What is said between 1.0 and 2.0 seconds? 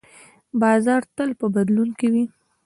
تل په بدلون